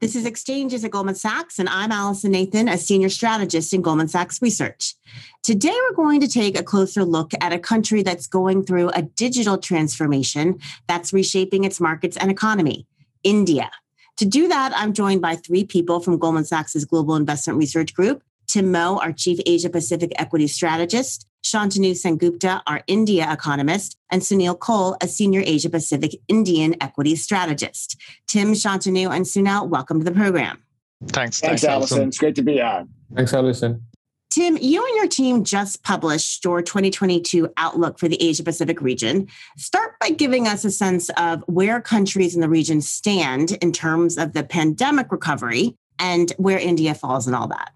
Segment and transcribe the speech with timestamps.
[0.00, 4.06] This is Exchanges at Goldman Sachs, and I'm Allison Nathan, a senior strategist in Goldman
[4.06, 4.94] Sachs Research.
[5.42, 9.02] Today, we're going to take a closer look at a country that's going through a
[9.02, 12.86] digital transformation that's reshaping its markets and economy
[13.24, 13.72] India.
[14.18, 18.22] To do that, I'm joined by three people from Goldman Sachs' Global Investment Research Group
[18.48, 24.58] Tim Moe, our Chief Asia Pacific Equity Strategist, Shantanu Sengupta, our India economist, and Sunil
[24.58, 28.00] Koul, a senior Asia Pacific Indian equity strategist.
[28.26, 30.62] Tim, Shantanu, and Sunil, welcome to the program.
[31.08, 31.40] Thanks.
[31.40, 32.08] Thanks, Allison.
[32.08, 32.88] It's great to be on.
[33.14, 33.84] Thanks, Allison.
[34.30, 39.26] Tim, you and your team just published your 2022 outlook for the Asia Pacific region.
[39.56, 44.18] Start by giving us a sense of where countries in the region stand in terms
[44.18, 47.72] of the pandemic recovery and where India falls in all that.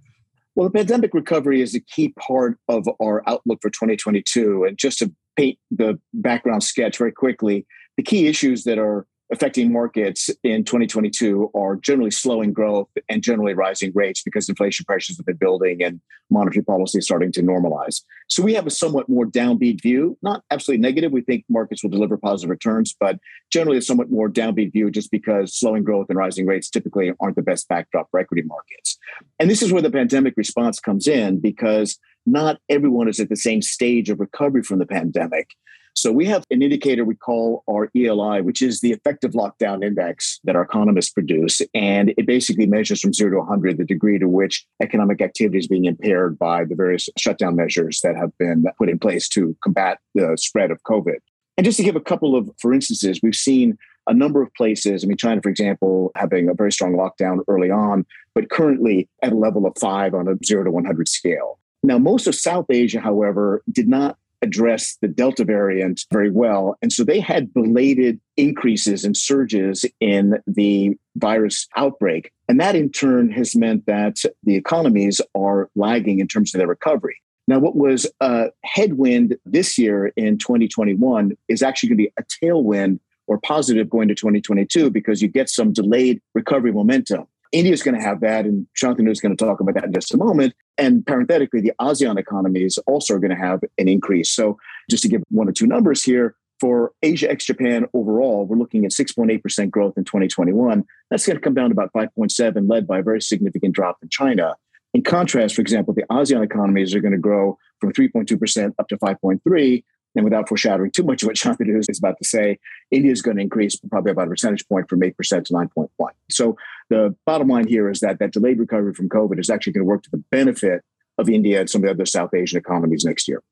[0.55, 4.65] Well, the pandemic recovery is a key part of our outlook for 2022.
[4.65, 7.67] And just to paint the background sketch very quickly,
[7.97, 13.55] the key issues that are affecting markets in 2022 are generally slowing growth and generally
[13.55, 18.03] rising rates because inflation pressures have been building and monetary policy is starting to normalize.
[18.29, 21.13] So we have a somewhat more downbeat view, not absolutely negative.
[21.13, 23.19] We think markets will deliver positive returns, but
[23.51, 27.37] generally a somewhat more downbeat view just because slowing growth and rising rates typically aren't
[27.37, 28.99] the best backdrop for equity markets.
[29.41, 33.37] And this is where the pandemic response comes in because not everyone is at the
[33.37, 35.49] same stage of recovery from the pandemic.
[35.95, 40.41] So we have an indicator we call our ELI, which is the effective lockdown index
[40.45, 41.61] that our economists produce.
[41.75, 45.69] And it basically measures from zero to 100 the degree to which economic activity is
[45.69, 49.99] being impaired by the various shutdown measures that have been put in place to combat
[50.15, 51.19] the spread of COVID.
[51.57, 55.05] And just to give a couple of, for instances, we've seen a number of places.
[55.05, 59.33] I mean, China, for example, having a very strong lockdown early on, but currently at
[59.33, 61.59] a level of five on a zero to 100 scale.
[61.85, 66.77] Now, most of South Asia, however, did not address the Delta variant very well.
[66.83, 72.33] And so they had belated increases and surges in the virus outbreak.
[72.49, 76.69] And that in turn has meant that the economies are lagging in terms of their
[76.69, 77.17] recovery.
[77.49, 82.25] Now, what was a headwind this year in 2021 is actually going to be a
[82.45, 87.27] tailwind or positive going to 2022 because you get some delayed recovery momentum.
[87.53, 89.93] India is going to have that, and Shantanu is going to talk about that in
[89.93, 90.55] just a moment.
[90.79, 94.31] And parenthetically, the ASEAN economies also are going to have an increase.
[94.31, 94.59] So,
[94.91, 98.85] just to give one or two numbers here, for Asia ex Japan overall, we're looking
[98.85, 100.85] at 6.8% growth in 2021.
[101.11, 104.09] That's going to come down to about 5.7, led by a very significant drop in
[104.09, 104.55] China.
[104.95, 108.97] In contrast, for example, the ASEAN economies are going to grow from 3.2% up to
[108.97, 109.85] 5.3,
[110.15, 112.59] and without foreshadowing too much of what Shantanu is about to say,
[112.91, 115.15] India is going to increase probably about a percentage point from 8%
[115.45, 115.89] to 9.1.
[116.31, 116.57] So
[116.91, 119.89] the bottom line here is that that delayed recovery from COVID is actually going to
[119.89, 120.83] work to the benefit
[121.19, 123.43] of India and some of the other South Asian economies next year.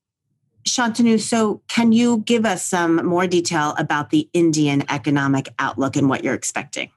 [0.68, 6.08] Shantanu, so can you give us some more detail about the Indian economic outlook and
[6.08, 6.90] what you're expecting?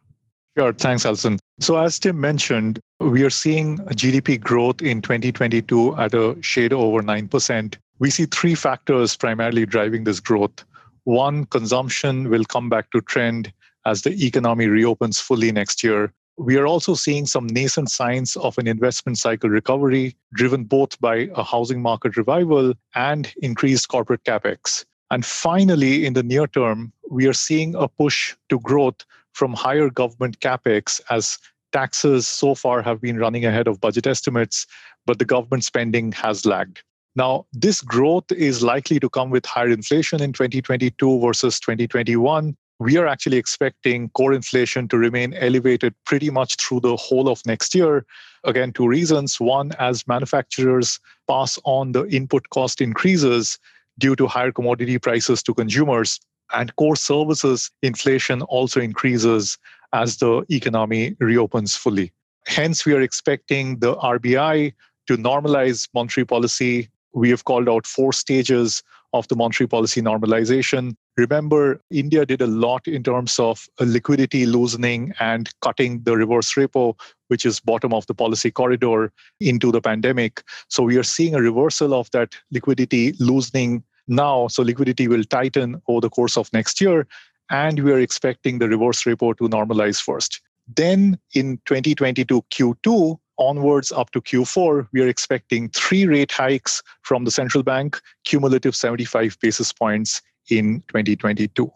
[0.57, 0.73] Sure.
[0.73, 1.39] Thanks, Allison.
[1.59, 7.01] So, as Tim mentioned, we are seeing GDP growth in 2022 at a shade over
[7.01, 7.75] 9%.
[8.03, 10.65] We see three factors primarily driving this growth.
[11.05, 13.53] One, consumption will come back to trend
[13.85, 16.11] as the economy reopens fully next year.
[16.35, 21.29] We are also seeing some nascent signs of an investment cycle recovery driven both by
[21.33, 24.83] a housing market revival and increased corporate capex.
[25.09, 29.89] And finally, in the near term, we are seeing a push to growth from higher
[29.89, 31.37] government capex as
[31.71, 34.67] taxes so far have been running ahead of budget estimates,
[35.05, 36.83] but the government spending has lagged.
[37.15, 42.57] Now, this growth is likely to come with higher inflation in 2022 versus 2021.
[42.79, 47.45] We are actually expecting core inflation to remain elevated pretty much through the whole of
[47.45, 48.05] next year.
[48.43, 49.39] Again, two reasons.
[49.39, 53.59] One, as manufacturers pass on the input cost increases
[53.99, 56.19] due to higher commodity prices to consumers,
[56.53, 59.57] and core services inflation also increases
[59.93, 62.11] as the economy reopens fully.
[62.47, 64.73] Hence, we are expecting the RBI
[65.07, 70.95] to normalize monetary policy we have called out four stages of the monetary policy normalization.
[71.17, 76.95] Remember, India did a lot in terms of liquidity loosening and cutting the reverse repo,
[77.27, 80.43] which is bottom of the policy corridor, into the pandemic.
[80.69, 84.47] So we are seeing a reversal of that liquidity loosening now.
[84.47, 87.07] So liquidity will tighten over the course of next year.
[87.51, 90.41] And we are expecting the reverse repo to normalize first.
[90.75, 97.25] Then in 2022 Q2, onwards up to Q4, we are expecting three rate hikes from
[97.25, 101.71] the central bank, cumulative 75 basis points in 2022.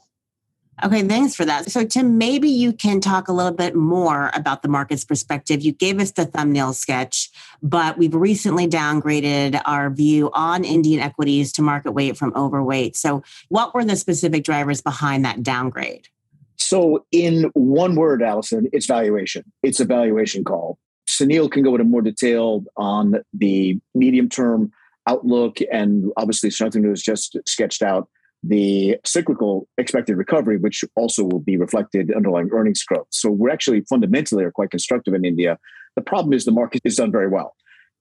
[0.83, 1.71] Okay, thanks for that.
[1.71, 5.63] So, Tim, maybe you can talk a little bit more about the market's perspective.
[5.63, 7.31] You gave us the thumbnail sketch,
[7.63, 12.95] but we've recently downgraded our view on Indian equities to market weight from overweight.
[12.95, 16.09] So, what were the specific drivers behind that downgrade?
[16.57, 19.51] So, in one word, Allison, it's valuation.
[19.63, 20.77] It's a valuation call.
[21.09, 24.71] Sunil can go into more detail on the medium term
[25.07, 28.09] outlook, and obviously, Shantanu has just sketched out
[28.43, 33.07] the cyclical expected recovery, which also will be reflected underlying earnings growth.
[33.09, 35.57] So, we're actually fundamentally are quite constructive in India.
[35.95, 37.55] The problem is the market has done very well.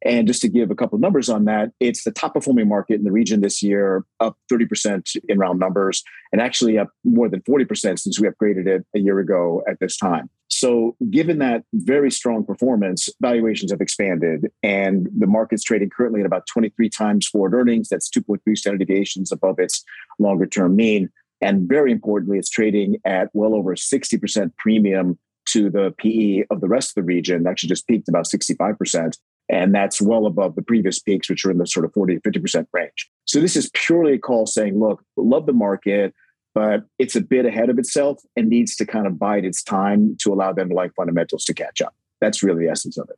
[0.05, 2.95] And just to give a couple of numbers on that, it's the top performing market
[2.97, 7.41] in the region this year, up 30% in round numbers, and actually up more than
[7.43, 10.29] 40% since we upgraded it a year ago at this time.
[10.49, 16.27] So, given that very strong performance, valuations have expanded, and the market's trading currently at
[16.27, 17.89] about 23 times forward earnings.
[17.89, 19.85] That's 2.3 standard deviations above its
[20.19, 21.11] longer term mean.
[21.41, 26.69] And very importantly, it's trading at well over 60% premium to the PE of the
[26.69, 29.19] rest of the region, actually just peaked about 65%.
[29.49, 32.21] And that's well above the previous peaks, which are in the sort of 40 to
[32.21, 33.09] 50% range.
[33.27, 36.15] So this is purely a call saying, look, love the market,
[36.57, 40.17] but it's a bit ahead of itself and needs to kind of bide its time
[40.23, 41.95] to allow them like fundamentals to catch up.
[42.23, 43.17] That's really the essence of it.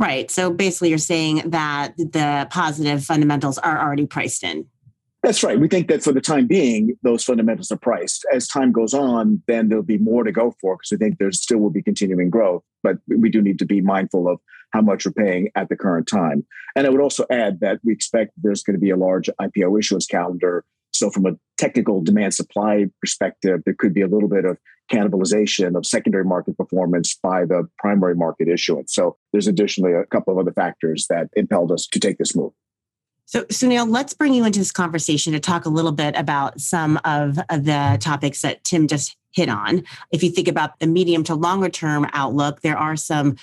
[0.00, 0.28] Right.
[0.32, 4.66] So basically, you're saying that the positive fundamentals are already priced in.
[5.22, 5.60] That's right.
[5.60, 8.26] We think that for the time being, those fundamentals are priced.
[8.32, 11.30] As time goes on, then there'll be more to go for because we think there
[11.30, 12.64] still will be continuing growth.
[12.82, 14.40] But we do need to be mindful of
[14.72, 16.44] how much we're paying at the current time.
[16.74, 19.78] And I would also add that we expect there's going to be a large IPO
[19.78, 20.64] issuance calendar.
[20.92, 24.58] So, from a technical demand supply perspective, there could be a little bit of
[24.90, 28.94] cannibalization of secondary market performance by the primary market issuance.
[28.94, 32.52] So, there's additionally a couple of other factors that impelled us to take this move.
[33.26, 37.00] So, Sunil, let's bring you into this conversation to talk a little bit about some
[37.04, 39.84] of the topics that Tim just hit on.
[40.12, 43.36] If you think about the medium to longer term outlook, there are some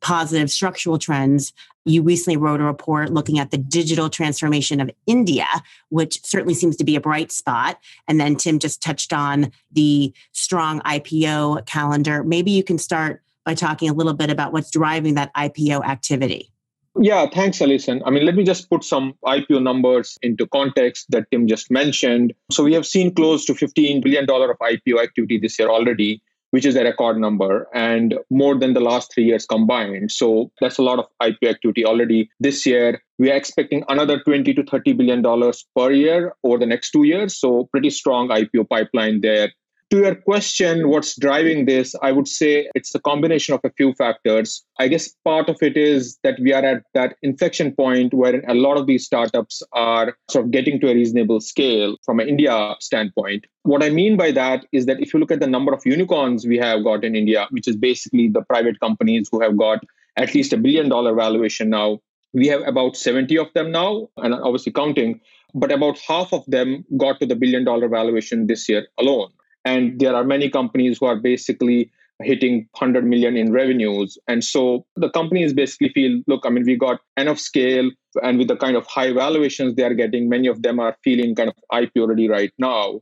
[0.00, 1.52] positive structural trends.
[1.86, 5.46] You recently wrote a report looking at the digital transformation of India,
[5.88, 7.78] which certainly seems to be a bright spot.
[8.08, 12.24] And then Tim just touched on the strong IPO calendar.
[12.24, 16.50] Maybe you can start by talking a little bit about what's driving that IPO activity.
[16.98, 18.02] Yeah, thanks, Allison.
[18.06, 22.32] I mean, let me just put some IPO numbers into context that Tim just mentioned.
[22.50, 26.64] So we have seen close to $15 billion of IPO activity this year already, which
[26.64, 30.10] is a record number and more than the last three years combined.
[30.10, 33.02] So that's a lot of IPO activity already this year.
[33.18, 37.04] We are expecting another 20 to 30 billion dollars per year over the next two
[37.04, 37.38] years.
[37.38, 39.50] So pretty strong IPO pipeline there
[39.90, 41.94] to your question, what's driving this?
[42.02, 44.64] I would say it's a combination of a few factors.
[44.80, 48.54] I guess part of it is that we are at that inflection point where a
[48.54, 52.74] lot of these startups are sort of getting to a reasonable scale from an India
[52.80, 53.44] standpoint.
[53.62, 56.46] What I mean by that is that if you look at the number of unicorns
[56.46, 59.84] we have got in India, which is basically the private companies who have got
[60.16, 62.00] at least a billion dollar valuation now,
[62.32, 65.20] we have about 70 of them now, and obviously counting,
[65.54, 69.30] but about half of them got to the billion dollar valuation this year alone.
[69.66, 71.90] And there are many companies who are basically
[72.22, 74.16] hitting 100 million in revenues.
[74.28, 77.90] And so the companies basically feel, look, I mean, we got enough scale
[78.22, 81.34] and with the kind of high valuations they are getting, many of them are feeling
[81.34, 83.00] kind of IPO ready right now.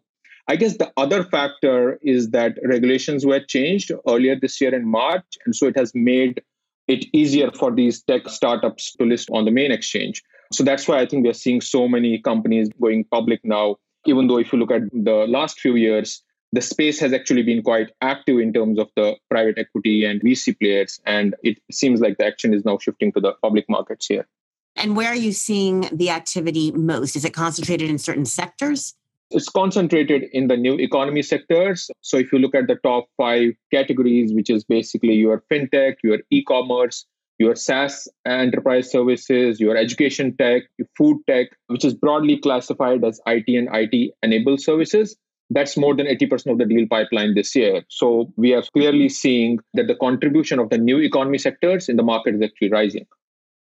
[0.48, 5.38] I guess the other factor is that regulations were changed earlier this year in March.
[5.44, 6.42] And so it has made
[6.88, 10.22] it easier for these tech startups to list on the main exchange.
[10.50, 13.76] So that's why I think we're seeing so many companies going public now,
[14.06, 16.22] even though if you look at the last few years,
[16.54, 20.56] the space has actually been quite active in terms of the private equity and VC
[20.56, 21.00] players.
[21.04, 24.28] And it seems like the action is now shifting to the public markets here.
[24.76, 27.16] And where are you seeing the activity most?
[27.16, 28.94] Is it concentrated in certain sectors?
[29.30, 31.90] It's concentrated in the new economy sectors.
[32.02, 36.18] So if you look at the top five categories, which is basically your fintech, your
[36.30, 37.04] e commerce,
[37.38, 43.20] your SaaS enterprise services, your education tech, your food tech, which is broadly classified as
[43.26, 45.16] IT and IT enabled services
[45.54, 47.82] that's more than 80% of the deal pipeline this year.
[47.88, 52.02] So we are clearly seeing that the contribution of the new economy sectors in the
[52.02, 53.06] market is actually rising.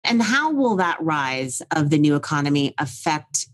[0.02, 3.46] And how will that rise of the new economy affect,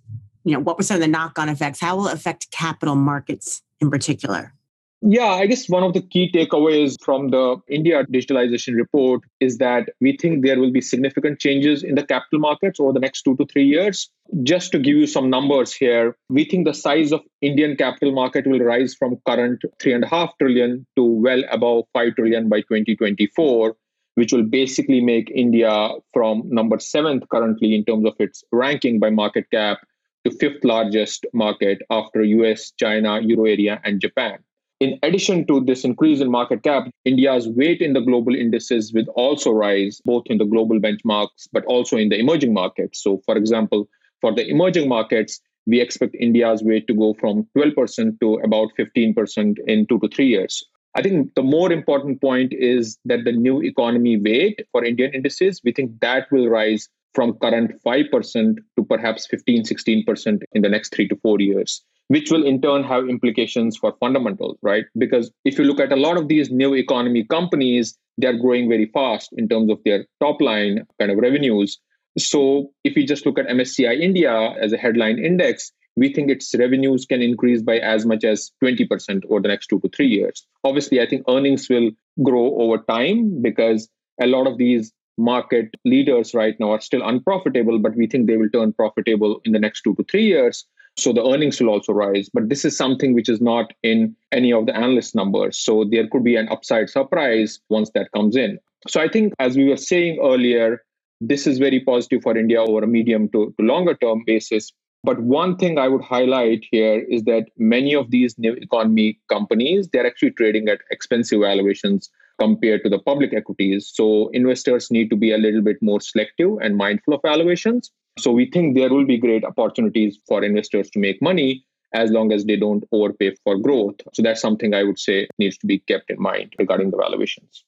[0.45, 1.81] you know, what were some of the knock-on effects?
[1.81, 4.55] How will it affect capital markets in particular?
[5.03, 9.89] Yeah, I guess one of the key takeaways from the India digitalization report is that
[9.99, 13.35] we think there will be significant changes in the capital markets over the next two
[13.37, 14.11] to three years.
[14.43, 18.47] Just to give you some numbers here, we think the size of Indian capital market
[18.47, 22.61] will rise from current three and a half trillion to well above five trillion by
[22.61, 23.75] 2024,
[24.17, 29.09] which will basically make India from number seventh currently in terms of its ranking by
[29.09, 29.79] market cap
[30.27, 34.41] to fifth largest market after US, China, Euro area, and Japan.
[34.81, 39.05] In addition to this increase in market cap, India's weight in the global indices will
[39.15, 43.03] also rise, both in the global benchmarks, but also in the emerging markets.
[43.03, 43.91] So, for example,
[44.23, 49.59] for the emerging markets, we expect India's weight to go from 12% to about 15%
[49.67, 50.65] in two to three years.
[50.95, 55.61] I think the more important point is that the new economy weight for Indian indices,
[55.63, 60.95] we think that will rise from current 5% to perhaps 15, 16% in the next
[60.95, 64.85] three to four years, which will in turn have implications for fundamentals, right?
[64.99, 68.87] Because if you look at a lot of these new economy companies, they're growing very
[68.87, 71.79] fast in terms of their top line kind of revenues.
[72.19, 76.53] So if we just look at MSCI India as a headline index, we think its
[76.59, 80.45] revenues can increase by as much as 20% over the next two to three years.
[80.65, 81.93] Obviously, I think earnings will
[82.25, 83.89] grow over time because
[84.21, 88.37] a lot of these market leaders right now are still unprofitable, but we think they
[88.37, 90.67] will turn profitable in the next two to three years.
[90.97, 92.29] So the earnings will also rise.
[92.33, 95.59] But this is something which is not in any of the analyst numbers.
[95.59, 98.59] So there could be an upside surprise once that comes in.
[98.89, 100.83] So I think, as we were saying earlier,
[101.21, 104.73] this is very positive for India over a medium to, to longer term basis.
[105.03, 109.89] But one thing I would highlight here is that many of these new economy companies,
[109.89, 113.91] they're actually trading at expensive valuations compared to the public equities.
[113.93, 117.91] So investors need to be a little bit more selective and mindful of valuations.
[118.23, 122.33] So we think there will be great opportunities for investors to make money as long
[122.33, 123.97] as they don't overpay for growth.
[124.13, 127.65] So that's something I would say needs to be kept in mind regarding the valuations.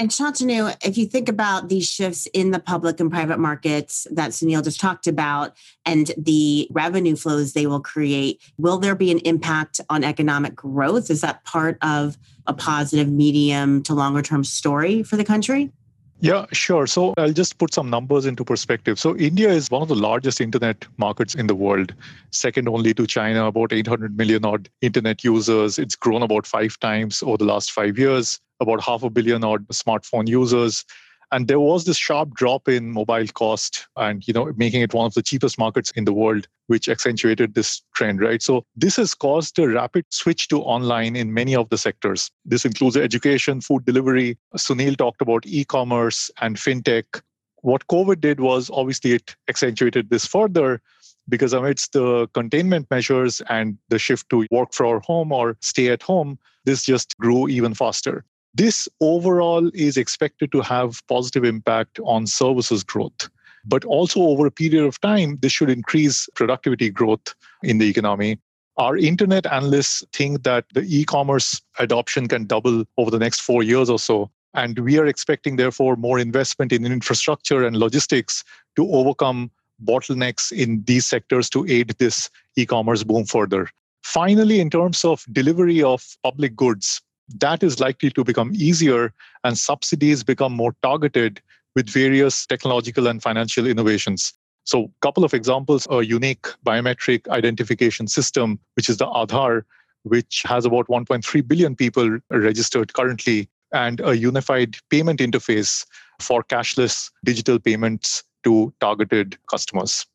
[0.00, 4.30] And Shantanu, if you think about these shifts in the public and private markets that
[4.30, 9.18] Sunil just talked about and the revenue flows they will create, will there be an
[9.18, 11.10] impact on economic growth?
[11.10, 15.72] Is that part of a positive medium to longer term story for the country?
[16.20, 16.88] Yeah, sure.
[16.88, 18.98] So I'll just put some numbers into perspective.
[18.98, 21.94] So India is one of the largest internet markets in the world,
[22.32, 25.78] second only to China, about 800 million odd internet users.
[25.78, 29.68] It's grown about five times over the last five years, about half a billion odd
[29.68, 30.84] smartphone users
[31.30, 35.06] and there was this sharp drop in mobile cost and you know making it one
[35.06, 38.42] of the cheapest markets in the world which accentuated this trend right?
[38.42, 42.30] So this has caused a rapid switch to online in many of the sectors.
[42.44, 44.36] This includes education food delivery.
[44.56, 47.20] Sunil talked about e-commerce and fintech.
[47.62, 50.80] What covid did was obviously it accentuated this further
[51.28, 56.02] because amidst the containment measures and the shift to work from home or stay at
[56.02, 58.24] home this just grew even faster
[58.58, 63.30] this overall is expected to have positive impact on services growth.
[63.64, 68.40] But also over a period of time, this should increase productivity growth in the economy.
[68.76, 73.62] Our internet analysts think that the e commerce adoption can double over the next four
[73.62, 74.28] years or so.
[74.54, 78.42] And we are expecting, therefore, more investment in infrastructure and logistics
[78.74, 79.52] to overcome
[79.84, 83.68] bottlenecks in these sectors to aid this e commerce boom further.
[84.02, 87.00] Finally, in terms of delivery of public goods,
[87.36, 89.12] that is likely to become easier
[89.44, 91.40] and subsidies become more targeted
[91.74, 94.32] with various technological and financial innovations.
[94.64, 99.62] So, a couple of examples a unique biometric identification system, which is the Aadhaar,
[100.02, 105.86] which has about 1.3 billion people registered currently, and a unified payment interface
[106.20, 110.06] for cashless digital payments to targeted customers.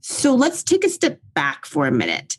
[0.00, 2.36] So, let's take a step back for a minute.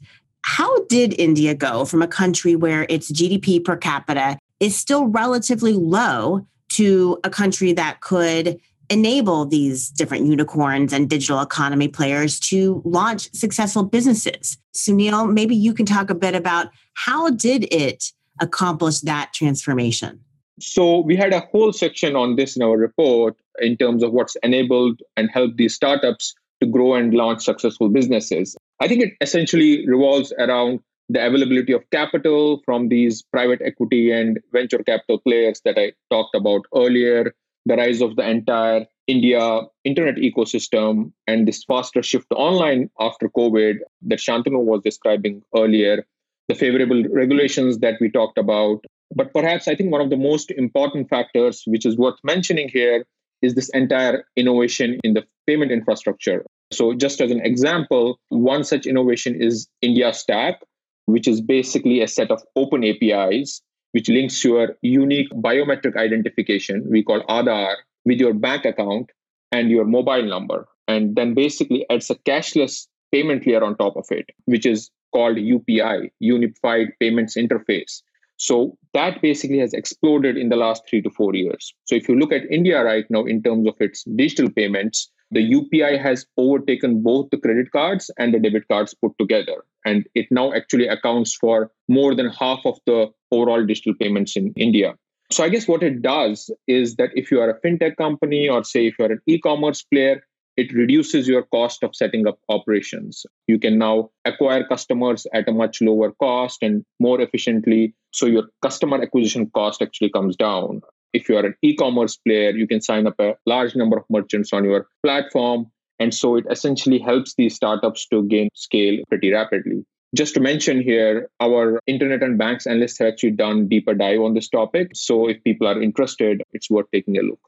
[0.47, 5.73] How did India go from a country where its GDP per capita is still relatively
[5.73, 8.57] low to a country that could
[8.89, 14.57] enable these different unicorns and digital economy players to launch successful businesses?
[14.73, 20.21] Sunil, maybe you can talk a bit about how did it accomplish that transformation?
[20.61, 24.37] So we had a whole section on this in our report in terms of what's
[24.43, 28.55] enabled and helped these startups to grow and launch successful businesses.
[28.79, 34.39] I think it essentially revolves around the availability of capital from these private equity and
[34.51, 37.33] venture capital players that I talked about earlier,
[37.65, 43.77] the rise of the entire India internet ecosystem, and this faster shift online after COVID
[44.03, 46.05] that Shantanu was describing earlier,
[46.49, 48.83] the favorable regulations that we talked about.
[49.15, 53.05] But perhaps I think one of the most important factors, which is worth mentioning here,
[53.41, 56.45] is this entire innovation in the payment infrastructure.
[56.71, 60.61] So, just as an example, one such innovation is India Stack,
[61.05, 63.61] which is basically a set of open APIs
[63.97, 67.75] which links your unique biometric identification, we call Aadhaar,
[68.05, 69.09] with your bank account
[69.51, 74.05] and your mobile number, and then basically adds a cashless payment layer on top of
[74.11, 78.01] it, which is called UPI, Unified Payments Interface.
[78.37, 81.73] So that basically has exploded in the last three to four years.
[81.85, 85.41] So if you look at India right now in terms of its digital payments, the
[85.41, 89.65] UPI has overtaken both the credit cards and the debit cards put together.
[89.85, 94.53] And it now actually accounts for more than half of the overall digital payments in
[94.55, 94.95] India.
[95.31, 98.63] So I guess what it does is that if you are a fintech company or
[98.63, 100.21] say if you're an e-commerce player,
[100.57, 103.25] it reduces your cost of setting up operations.
[103.47, 107.93] You can now acquire customers at a much lower cost and more efficiently.
[108.11, 110.81] So your customer acquisition cost actually comes down.
[111.13, 114.05] If you are an e commerce player, you can sign up a large number of
[114.09, 115.67] merchants on your platform.
[115.99, 119.85] And so it essentially helps these startups to gain scale pretty rapidly.
[120.15, 124.33] Just to mention here, our internet and banks analysts have actually done deeper dive on
[124.33, 124.91] this topic.
[124.93, 127.39] So if people are interested, it's worth taking a look.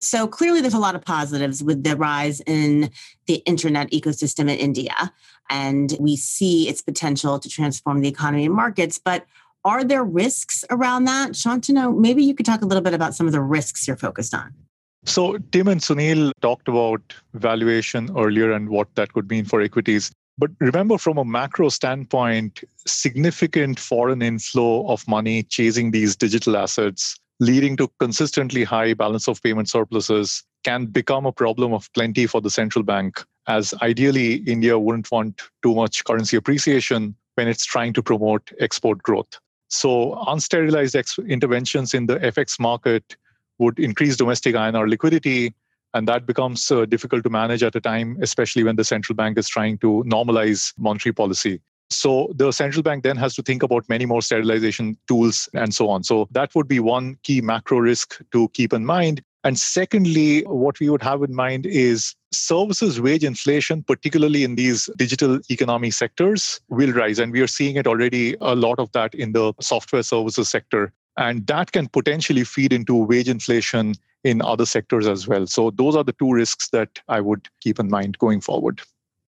[0.00, 2.90] So clearly, there's a lot of positives with the rise in
[3.26, 5.12] the internet ecosystem in India.
[5.50, 8.98] And we see its potential to transform the economy and markets.
[8.98, 9.26] But
[9.64, 11.32] are there risks around that?
[11.32, 14.34] Shantanu, maybe you could talk a little bit about some of the risks you're focused
[14.34, 14.54] on.
[15.04, 17.00] So, Tim and Sunil talked about
[17.34, 20.12] valuation earlier and what that could mean for equities.
[20.38, 27.19] But remember, from a macro standpoint, significant foreign inflow of money chasing these digital assets
[27.40, 32.40] leading to consistently high balance of payment surpluses can become a problem of plenty for
[32.40, 37.94] the central bank, as ideally, India wouldn't want too much currency appreciation when it's trying
[37.94, 39.40] to promote export growth.
[39.68, 43.16] So, unsterilized ex- interventions in the FX market
[43.58, 45.54] would increase domestic INR liquidity,
[45.94, 49.38] and that becomes uh, difficult to manage at a time, especially when the central bank
[49.38, 51.60] is trying to normalize monetary policy.
[51.90, 55.88] So the central bank then has to think about many more sterilization tools and so
[55.88, 56.04] on.
[56.04, 59.22] So that would be one key macro risk to keep in mind.
[59.42, 64.88] And secondly, what we would have in mind is services wage inflation, particularly in these
[64.96, 67.18] digital economy sectors, will rise.
[67.18, 70.92] And we are seeing it already, a lot of that in the software services sector.
[71.16, 73.94] And that can potentially feed into wage inflation
[74.24, 75.46] in other sectors as well.
[75.46, 78.82] So those are the two risks that I would keep in mind going forward.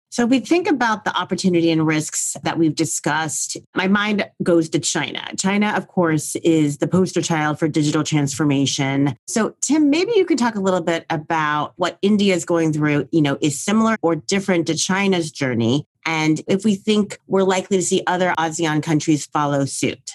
[0.10, 3.58] So if we think about the opportunity and risks that we've discussed.
[3.76, 5.22] My mind goes to China.
[5.38, 9.16] China, of course, is the poster child for digital transformation.
[9.28, 13.10] So Tim, maybe you could talk a little bit about what India is going through,
[13.12, 15.86] you know, is similar or different to China's journey.
[16.06, 20.14] And if we think we're likely to see other ASEAN countries follow suit.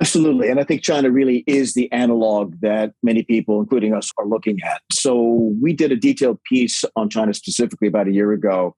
[0.00, 0.48] Absolutely.
[0.48, 4.58] And I think China really is the analog that many people, including us, are looking
[4.64, 4.82] at.
[4.92, 8.74] So we did a detailed piece on China specifically about a year ago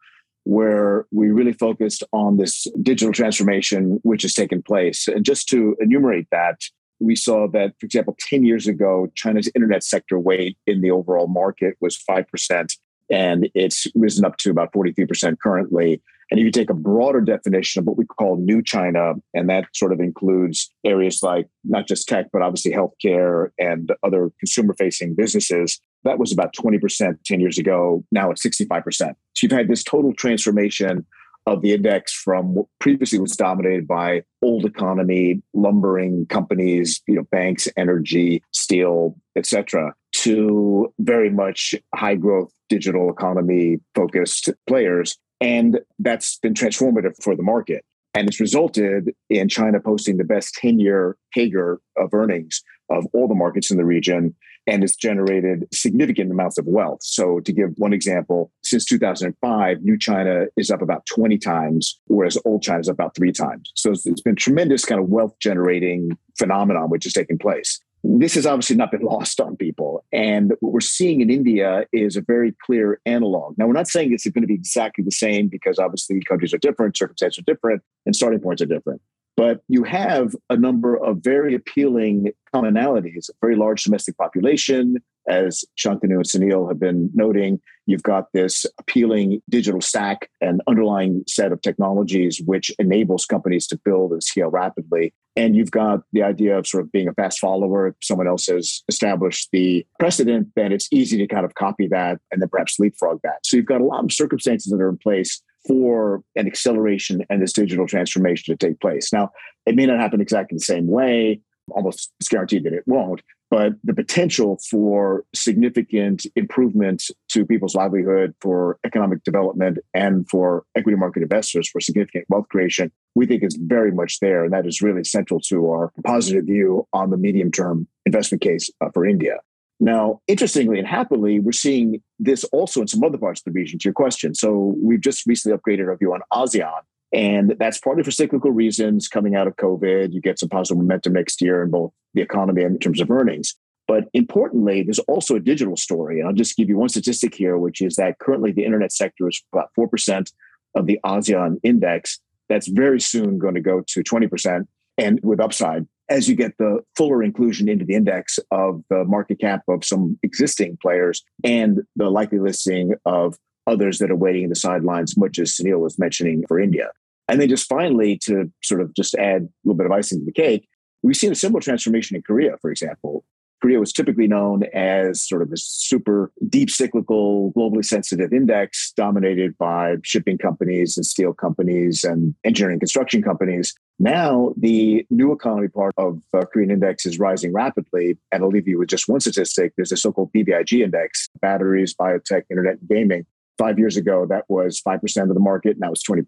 [0.47, 5.09] where we really focused on this digital transformation which has taken place.
[5.09, 6.61] And just to enumerate that,
[7.01, 11.27] we saw that, for example, 10 years ago, China's internet sector weight in the overall
[11.27, 12.79] market was 5%,
[13.11, 16.01] and it's risen up to about 43% currently.
[16.31, 19.67] And if you take a broader definition of what we call new China, and that
[19.75, 25.17] sort of includes areas like not just tech, but obviously healthcare and other consumer facing
[25.17, 28.05] businesses, that was about 20% 10 years ago.
[28.11, 28.83] Now it's 65%.
[28.95, 31.07] So you've had this total transformation
[31.47, 37.23] of the index from what previously was dominated by old economy, lumbering companies, you know,
[37.31, 45.17] banks, energy, steel, etc., to very much high growth digital economy focused players.
[45.41, 47.85] And that's been transformative for the market.
[48.17, 53.29] And it's resulted in China posting the best 10 year CAGR of earnings of all
[53.29, 54.35] the markets in the region
[54.67, 57.01] and it's generated significant amounts of wealth.
[57.03, 62.37] So, to give one example, since 2005, New China is up about 20 times, whereas
[62.45, 63.71] Old China is up about three times.
[63.77, 67.81] So, it's been tremendous kind of wealth generating phenomenon which is taking place.
[68.05, 70.05] This has obviously not been lost on people.
[70.13, 73.59] And what we're seeing in India is a very clear analog.
[73.59, 76.59] Now, we're not saying it's going to be exactly the same because obviously countries are
[76.59, 79.01] different, circumstances are different, and starting points are different.
[79.37, 84.97] But you have a number of very appealing commonalities, a very large domestic population,
[85.29, 87.61] as Shantanu and Sunil have been noting.
[87.87, 93.79] You've got this appealing digital stack and underlying set of technologies which enables companies to
[93.85, 95.15] build and scale rapidly.
[95.37, 97.89] And you've got the idea of sort of being a fast follower.
[97.89, 102.19] If someone else has established the precedent, then it's easy to kind of copy that
[102.33, 103.45] and then perhaps leapfrog that.
[103.45, 107.43] So you've got a lot of circumstances that are in place for an acceleration and
[107.43, 109.13] this digital transformation to take place.
[109.13, 109.31] Now,
[109.67, 113.75] it may not happen exactly the same way, almost it's guaranteed that it won't, but
[113.85, 121.23] the potential for significant improvement to people's livelihood, for economic development, and for equity market
[121.23, 124.45] investors for significant wealth creation, we think is very much there.
[124.45, 128.71] And that is really central to our positive view on the medium term investment case
[128.81, 129.39] uh, for India.
[129.79, 133.79] Now, interestingly and happily, we're seeing this also in some other parts of the region,
[133.79, 134.35] to your question.
[134.35, 136.81] So we've just recently upgraded our view on ASEAN.
[137.13, 140.13] And that's partly for cyclical reasons coming out of COVID.
[140.13, 143.11] You get some positive momentum next year in both the economy and in terms of
[143.11, 143.55] earnings.
[143.89, 146.19] But importantly, there's also a digital story.
[146.19, 149.29] And I'll just give you one statistic here, which is that currently the internet sector
[149.29, 150.33] is about 4%
[150.75, 152.19] of the ASEAN index.
[152.49, 154.67] That's very soon going to go to 20%
[154.99, 159.41] and with upside as you get the fuller inclusion into the index of the market
[159.41, 163.37] cap of some existing players and the likely listing of
[163.67, 166.91] others that are waiting in the sidelines, much as Sunil was mentioning for India.
[167.29, 170.25] And then just finally, to sort of just add a little bit of icing to
[170.25, 170.69] the cake,
[171.03, 173.25] we've seen a similar transformation in Korea, for example.
[173.63, 179.57] Korea was typically known as sort of a super deep cyclical, globally sensitive index dominated
[179.57, 183.75] by shipping companies and steel companies and engineering construction companies.
[183.99, 188.19] Now, the new economy part of uh, Korean index is rising rapidly.
[188.31, 189.73] And I'll leave you with just one statistic.
[189.77, 193.27] There's a so-called PBIG index, batteries, biotech, internet, and gaming.
[193.59, 195.79] Five years ago, that was 5% of the market.
[195.79, 196.25] Now it's 20%.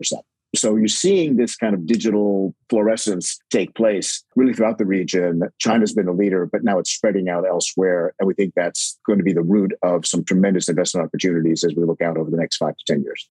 [0.56, 5.42] So you're seeing this kind of digital fluorescence take place really throughout the region.
[5.58, 8.14] China's been a leader, but now it's spreading out elsewhere.
[8.18, 11.74] And we think that's going to be the root of some tremendous investment opportunities as
[11.76, 13.28] we look out over the next five to 10 years.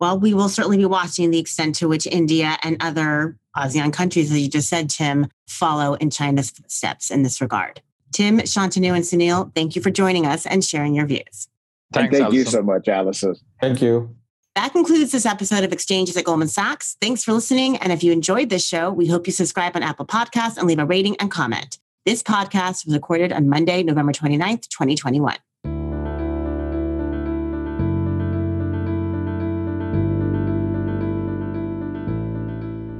[0.00, 4.30] Well, we will certainly be watching the extent to which India and other ASEAN countries,
[4.30, 7.82] as you just said, Tim, follow in China's steps in this regard.
[8.12, 11.48] Tim, Shantanu, and Sunil, thank you for joining us and sharing your views.
[11.92, 12.38] Thanks, thank Allison.
[12.38, 13.34] you so much, Allison.
[13.60, 14.14] Thank you.
[14.54, 16.96] That concludes this episode of Exchanges at Goldman Sachs.
[17.00, 17.76] Thanks for listening.
[17.76, 20.80] And if you enjoyed this show, we hope you subscribe on Apple Podcasts and leave
[20.80, 21.78] a rating and comment.
[22.04, 25.36] This podcast was recorded on Monday, November 29th, 2021.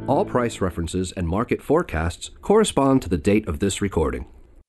[0.07, 4.27] All price references and market forecasts correspond to the date of this recording.